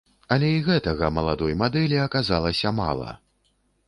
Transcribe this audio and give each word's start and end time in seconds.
Але 0.35 0.47
і 0.53 0.61
гэтага 0.67 1.09
маладой 1.17 1.53
мадэлі 1.59 1.99
аказалася 2.05 2.73
мала. 2.79 3.11